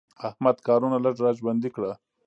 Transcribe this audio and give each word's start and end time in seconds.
احمده 0.27 0.61
کارونه 0.67 0.97
لږ 1.05 1.15
را 1.23 1.31
ژوندي 1.39 1.69
کړه. 1.75 1.91